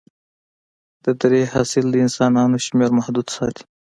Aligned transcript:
د 1.05 1.05
درې 1.21 1.41
حاصل 1.53 1.85
د 1.91 1.95
انسانانو 2.05 2.57
شمېر 2.65 2.89
محدود 2.97 3.27
ساتي. 3.35 3.63